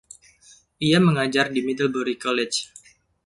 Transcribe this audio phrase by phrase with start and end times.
[0.87, 2.59] Ia mengajar di Middlebury College.